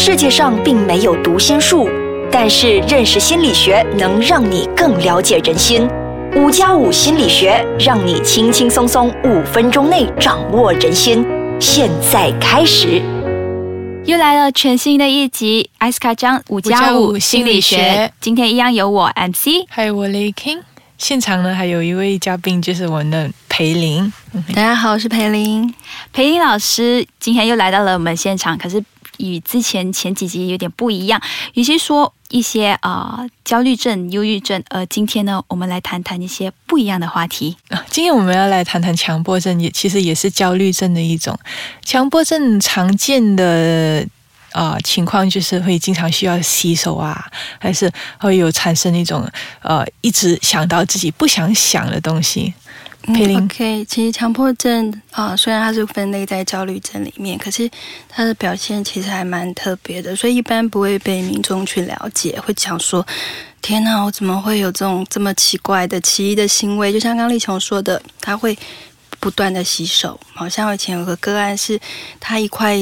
[0.00, 1.88] 世界上并没有读心术，
[2.30, 5.88] 但是认识心理学能让你更了解人心。
[6.36, 11.26] 五加五心理学让你轻轻松松五分钟内掌握人心。
[11.58, 13.02] 现在开始，
[14.04, 18.12] 又来了全新的一集艾斯卡讲五加五心理学。
[18.20, 20.60] 今天一样有我 MC，还有我雷 King。
[20.96, 24.10] 现场呢还有一位嘉宾，就是我们的裴林。
[24.54, 25.74] 大家好，我是裴林。
[26.12, 28.80] 裴林老师今天又来到了我们现场，可是。
[29.18, 31.20] 与之前前几集有点不一样，
[31.54, 37.84] 与其说一些啊焦虑症、忧郁症，而今天呢，我们来谈谈一些不一样的话题啊。
[37.90, 41.38] 今天我们要来谈谈强迫症，也其实也是焦虑症的一种。
[41.84, 44.06] 强迫症常见的
[44.52, 47.24] 啊情况就是会经常需要洗手啊，
[47.58, 49.28] 还是会有产生一种
[49.62, 52.52] 呃一直想到自己不想想的东西。
[53.06, 57.70] OK，其实强迫症啊，虽然它是分类在焦虑症里面，可是
[58.08, 63.06] 它的表现其实还蛮特别的，所以一般不会被民众去了解，会讲说
[63.62, 68.58] ：“天哪，我怎么会有这种这么奇怪的奇异的行为？”就像刚丽琼说的，他会
[69.18, 71.80] 不断的洗手，好像以前有个个案是，
[72.20, 72.76] 他一块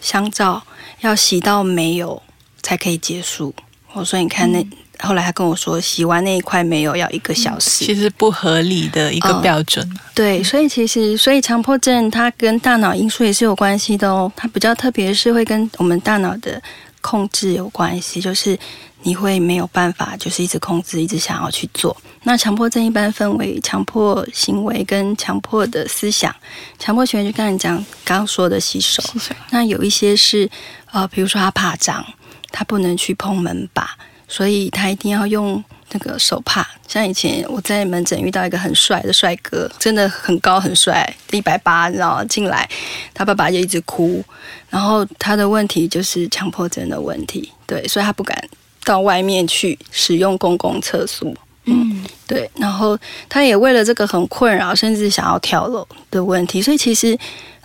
[0.00, 0.62] 香皂
[1.00, 2.22] 要洗到没有
[2.62, 3.54] 才可以结束。
[4.00, 4.66] 我说：“你看那。”
[5.00, 9.86] 后来他跟我说，洗完那一块没有要一个小时，其实不合理的一个标准。
[10.14, 14.32] 对，所以其实所以强迫症它跟大脑因素也是有关系的哦。
[14.34, 16.58] 它比较特别是会跟我们大脑的
[17.02, 18.58] 控制有关系，就是
[19.02, 21.94] 你会没有办法，就是一直控制，一直想要去做。
[22.22, 26.34] 那强迫症一般分为强迫行为跟强迫的思想。
[26.78, 29.02] 强迫行为就刚才讲刚刚说的洗手，
[29.50, 30.48] 那有一些是
[30.90, 32.02] 呃，比如说他怕脏，
[32.50, 33.96] 他不能去碰门把。
[34.28, 42.24] 所以他一定要用那个手帕，像以前我在门诊遇到一个很帅的帅哥，真的很高很帅，一百八，你知道？
[42.24, 42.68] 进来，
[43.14, 44.20] 他爸爸就一直哭，
[44.68, 48.36] 然后他的问题就是强迫症的问题，对，所以他不敢
[48.82, 51.32] 到外面去使用公共厕所，
[51.66, 57.16] 嗯，对，然后他也为了这个很困扰，甚至想要跳楼的问题，所以其实。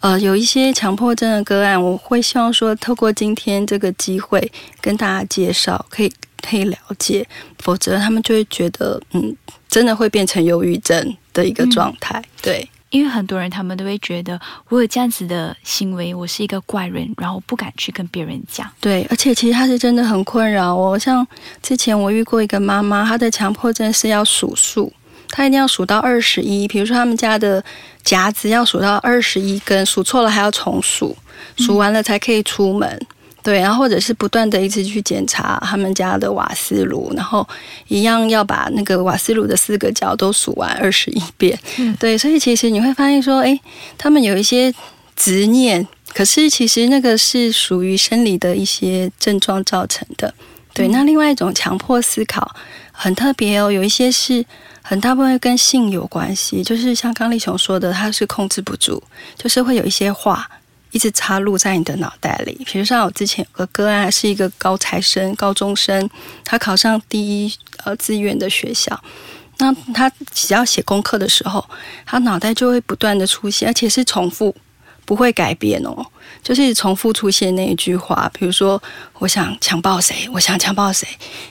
[0.00, 4.50] 呃，有一些强迫症的个案，我会希望说，透过今天这个机会
[4.80, 7.26] 跟大家介绍，可以可以了解，
[7.58, 9.36] 否则他们就会觉得，嗯，
[9.68, 12.22] 真的会变成忧郁症的一个状态。
[12.40, 18.70] 对，因为很多人他们都会觉得，我有这样子的行为，我是一个怪人，然后不敢去跟别人讲。
[18.80, 20.96] 对，而且其实他是真的很困扰我。
[20.96, 21.26] 像
[21.60, 24.92] 之前我遇过一个妈妈，她的强迫症是要数数。
[25.30, 27.62] 他一定要数到二十一，比如说他们家的
[28.02, 31.16] 夹子要数到二十一根，数错了还要重数，
[31.56, 33.06] 数完了才可以出门。
[33.40, 37.46] 对，然后或者是不断的一直去检查他们家的瓦斯炉，然后
[37.86, 41.58] 一样要把那个瓦斯炉的四个角都数完二十一遍。
[41.98, 43.58] 对，所以其实你会发现说，哎，
[43.96, 44.74] 他们有一些
[45.14, 50.34] 执念，可是其实那个是属于生理的一些症状造成的。
[50.74, 52.54] 对，那另外一种强迫思考
[52.92, 54.44] 很特别哦，有一些是。
[54.88, 59.02] 很大部分跟性有关系，就是像刚丽琼说的，他是控制不住，
[59.36, 60.50] 就是会有一些话
[60.92, 62.64] 一直插入在你的脑袋里。
[62.64, 66.08] 比如像我之前有个个案，是一个高材生、高中生，
[66.42, 67.54] 他考上第一
[67.84, 68.98] 呃志愿的学校，
[69.58, 71.62] 那他只要写功课的时候，
[72.06, 74.56] 他脑袋就会不断的出现，而且是重复。
[75.08, 76.04] 不会改变哦，
[76.42, 78.80] 就是重复出现那一句话，比如说
[79.20, 81.08] 我想强暴谁，我想强暴谁，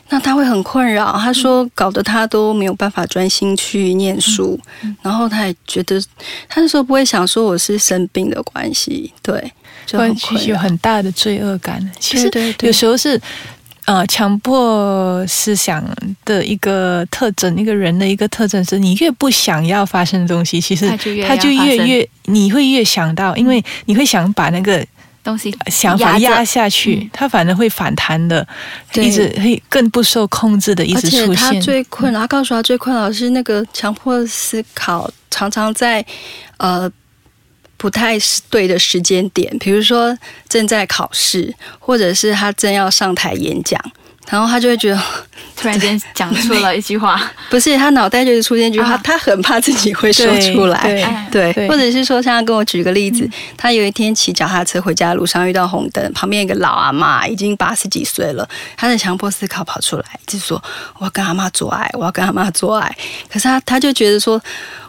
[0.09, 1.17] 那他会很困扰。
[1.17, 4.59] 他说搞得他都没有办法专心去念书，
[5.01, 5.99] 然后他也觉得，
[6.47, 9.51] 他那时候不会想说我是生病的关系，对，
[9.87, 11.83] 就很有很大的罪恶感。
[11.99, 12.29] 其实
[12.61, 13.19] 有时候是。
[13.87, 15.81] 呃，强迫思想
[16.25, 20.85] 的一个特征，一个人的一个特征是，你越不想要发生的东西，其实
[21.25, 24.85] 他就越越你会越想到，因为你会想把那个
[25.23, 28.45] 东西想法压下去，它反而会反弹的，
[28.95, 31.35] 一直会更不受控制的一直出现。
[31.35, 36.05] 他最困扰，他告诉他最困扰是那个强迫思考，常常在
[36.57, 36.91] 呃。
[37.77, 40.17] 不太是对的时间点，比如说
[40.49, 43.79] 正在考试，或者是他正要上台演讲，
[44.29, 44.99] 然后他就会觉得
[45.55, 60.61] 突然间讲出了一句话，不是他脑袋就是出现一句话， 他很怕自己会说出来，对，或者是说像他跟我举个例子，他有一天骑脚踏车回家的路上遇到红灯，旁边一个老阿妈已经八十几岁了，他的强迫思考跑出来，就说
[60.97, 62.95] 我要跟阿妈做爱，我要跟阿妈做爱，
[63.31, 64.41] 可是他他就觉得说。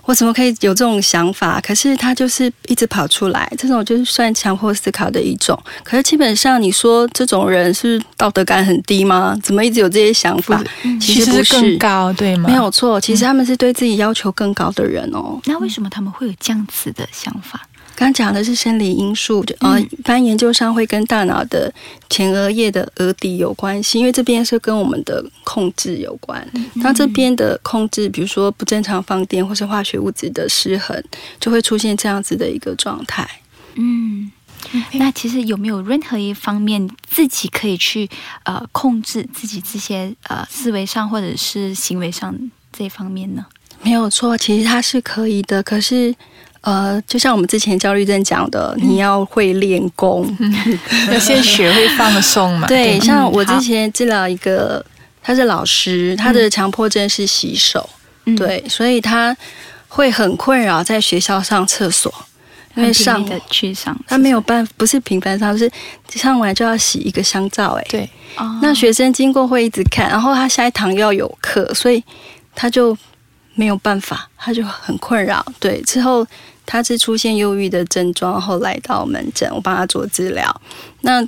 [0.08, 1.60] 我怎么可以有这种想法？
[1.60, 5.54] 可是他就是一直跑出来，这种就是算强迫思考的一种。
[5.84, 9.38] 可是基本上，你说这种人是道德感很低吗？
[9.42, 10.64] 怎么一直有这些想法？
[10.98, 12.48] 其实不是更高，对吗？
[12.48, 15.38] 没有错，其实他们是对自己要求更高的人哦。
[15.44, 17.68] 那为什么他们会有这样子的想法？
[17.98, 21.72] 刚讲的是生理因素，呃，一般研究上会跟大脑的
[22.08, 26.48] 前额叶的额底有关系，因为这边是跟我们的控制有关。
[26.76, 31.02] 那这边的控制，比如说不正常放电或是化学物质的失衡，
[31.40, 33.28] 就会出现这样子的一个状态。
[33.74, 34.30] 嗯，
[34.92, 38.08] 那其实有没有任何一方面自己可以去
[38.44, 42.32] 呃控制自己这些呃思维上或者是行为上
[42.72, 43.44] 这方面呢？
[43.82, 46.14] 没有错，其实它是可以的，可是。
[46.68, 50.28] 呃，就像我们之前焦虑症讲的，你要会练功，
[51.10, 52.68] 要先学会放松嘛。
[52.68, 54.84] 对，像我之前治疗一个，
[55.22, 57.88] 他是老师，他的强迫症是洗手，
[58.36, 59.34] 对，所以他
[59.88, 62.12] 会很困扰在学校上厕所，
[62.74, 65.70] 因为上的去上，他没有办法，不是频繁上，是
[66.10, 68.10] 上完就要洗一个香皂，哎，对，
[68.60, 72.04] 那学生经过会一直看，然后他下一堂又要有课，所以
[72.54, 72.94] 他就。
[73.54, 75.44] 没有办法，他就很困扰。
[75.58, 76.24] 对，之后
[76.70, 80.60] 他是出现忧郁的症状，后来到门诊，我帮他做治疗。
[81.00, 81.26] 那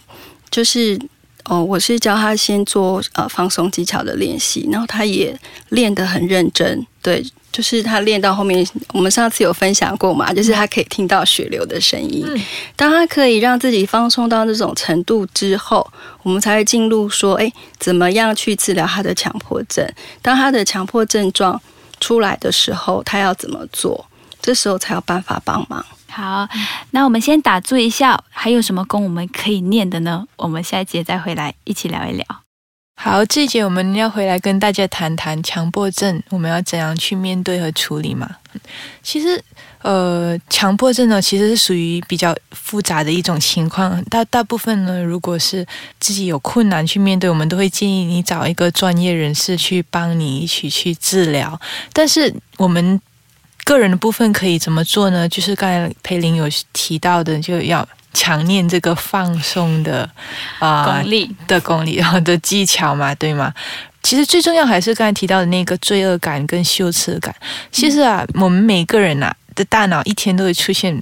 [0.51, 1.01] 就是
[1.45, 5.35] 哦，我是教他先做呃放松技巧的练习，然后他也
[5.71, 6.87] 练得很认真。
[7.01, 12.23] 对，就是他练到后面，我们上次有分享过嘛，就是他可以听到血流的声音。
[12.77, 15.91] 当他可以让自己放松到那种程度之后，
[16.23, 19.91] 我们才会进入说，哎，怎么样去治疗他的强迫症？
[20.21, 21.59] 当他的强迫症状。
[22.03, 24.07] 出来的时候，他要怎么做？
[24.41, 25.85] 这时候才有办法帮忙。
[26.09, 26.49] 好，
[26.91, 28.23] 那我们先打住一下。
[28.31, 30.27] 还有什么功我们可以念的呢？
[30.37, 32.25] 我们下一节再回来一起聊一聊。
[32.97, 38.29] 好，这一节我们要回来跟大家谈谈强迫症，我们要怎样去面对和处理嘛？
[39.03, 39.43] 其实。
[39.83, 44.05] 呃，强迫症呢，其实是属于比较复杂的一种情况。
[44.11, 45.67] 大大部分呢，如果是
[45.99, 51.59] 自己有困难去面对，我们都会建议你找一个专业人士去帮你一起去治疗。
[51.95, 53.01] 但是我们
[53.65, 55.29] 个人的部分可以怎么做呢？
[55.29, 60.09] 就是刚才裴林有提到的，就要强念这个放松的
[60.59, 63.53] 啊功力的功力然后 的技巧嘛，对吗？
[64.03, 67.35] 其实最重要还是刚才提到的那个罪恶感跟羞耻感。
[67.71, 69.35] 其实啊，我们每个人呐。
[69.57, 70.97] 的大脑一天都会出现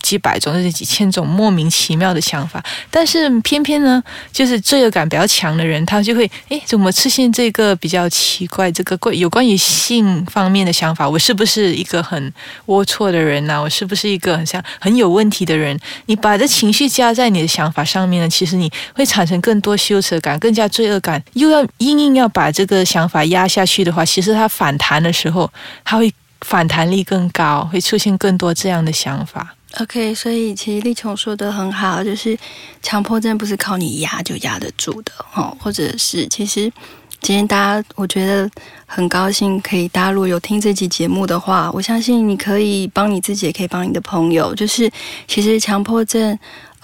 [0.00, 4.02] 几百种甚至几千种莫名其妙的想法，但是偏偏呢，
[4.32, 11.08] 就是罪恶感比较强的人，他就会诶，怎么出现这个比较奇怪这个关有关于性方面的想法？
[11.08, 12.32] 我是不是一个很
[12.66, 13.60] 龌龊的人呢？
[13.60, 15.78] 我是不是一个很像很有问题的人？
[16.06, 25.50] 你把这情绪加在你的想法上面呢，其实你会产生更多羞耻感，更加罪恶感，又要硬硬要把这个想法压下去的话，其实它反弹的时候，
[25.84, 26.12] 它会。
[26.42, 29.56] 反弹力更高，会出现更多这样的想法。
[29.80, 32.36] OK，所以其实立琼说的很好，就是
[32.82, 36.72] 强迫症不是靠你压就压得住的哦，或者是其实
[37.20, 38.50] 今天大家我觉得
[38.86, 44.54] 很高兴，可以大家如果有听这期节目的话，我相信你可以帮你自己，也可以帮你的朋友。
[44.54, 44.90] 就是
[45.26, 46.36] 其实强迫症，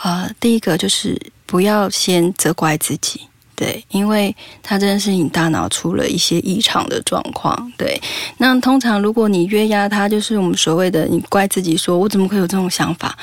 [0.02, 3.22] 呃，第一个就是不要先责怪自己。
[3.56, 7.72] 对，因为它真的是你大脑出了一些异常的状况。
[7.76, 8.00] 对，
[8.38, 13.16] 那通常如果你越压它，就是我们所谓的你怪自己，说我怎么会有这种想法？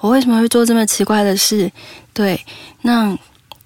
[0.00, 1.70] 我为什么会做这么奇怪的事？
[2.12, 2.40] 对，
[2.82, 3.18] 那。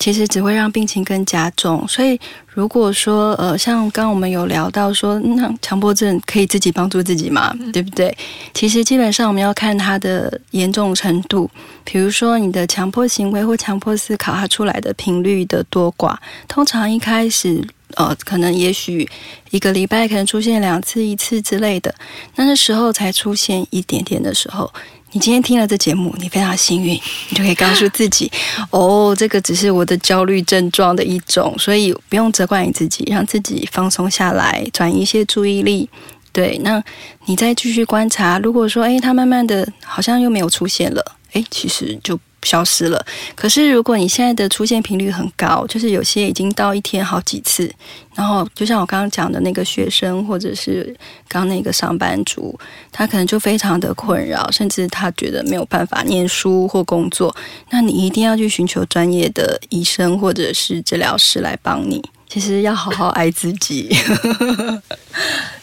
[0.05, 7.57] 其实只会让病情更加重，所以如果说呃，像刚刚我们有聊到说，那强迫症可以自己帮助自己吗？
[7.73, 8.15] 对不对？
[8.53, 11.51] 其实基本上我们要看它的严重程度，
[11.85, 16.15] 比如说你的强迫行为或强迫思考，它出来的频率的多寡，
[16.47, 19.09] 通常一开始呃，可能也许
[19.53, 21.95] 一个礼拜可能出现两次、一次之类的，
[22.37, 24.71] 那那时候才出现一点点的时候。
[25.15, 28.31] 你今天听了这节目，你非常幸运，你就可以告诉自己，
[28.71, 35.89] 哦，这个只是我的焦虑症状的一种，所以不用责怪你自己，让自己放松下来，转移一些注意力。
[36.33, 36.83] 对，那
[37.27, 42.19] 你再继续观察，如果说，诶，它慢慢的好像又没有出现了，诶，其实就。
[42.45, 43.05] 消失了。
[43.35, 47.73] 可是，如果你现在的出现频率很高，就是有些已经到一天好几次，
[48.15, 50.95] 然后就像我刚刚讲的那个学生，或者是
[51.27, 52.59] 刚那个上班族，
[52.93, 57.35] 他可能就非常的困扰，甚至他觉得没有办法念书或工作。
[57.71, 62.03] 那你一定要去寻求专业的医生或者是治疗师来帮你。
[62.35, 63.89] 其实要好好爱自己，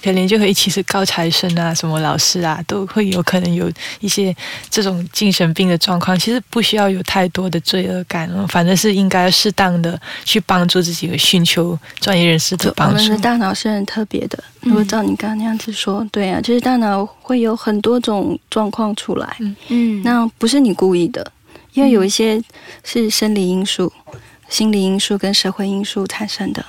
[0.02, 4.34] 可能就会其实高材生啊，什么老师啊，都会有可能有一些
[4.70, 6.18] 这种精神病的状况。
[6.18, 12.96] 其实不需要有太多的罪恶感哦，反正是应该适当的去帮助自己，寻求专业人士的帮助。
[12.96, 19.36] 我们的大脑是很特别的，如果照你刚刚那样子说，对啊，就是大脑会有很多种状况出来，
[19.68, 21.30] 嗯，那不是你故意的，
[21.74, 22.42] 因为有一些
[22.86, 23.92] 是生理因素。
[24.52, 26.64] 心理因素跟社会因素产生的，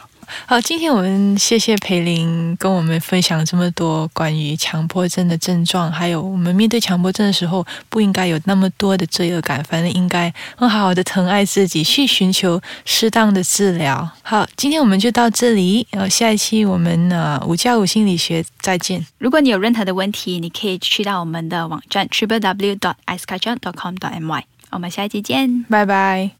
[0.47, 14.09] 好，今天我们谢谢裴林跟我们分享这么多关于强迫症的症状，还有我们面对强迫症的时候不应该有那么多的罪恶感，反正应该很好好的疼爱自己，去寻求适当的治疗。
[14.23, 19.05] 好，今天我们就到这里，然后下一期我们呢五加五心理学再见。
[19.19, 24.45] 如果你有任何的问题，你可以去到我们的网站 triple w dot i e k a c h a n dot com dot my。
[24.71, 26.33] 我们下一期见，拜拜。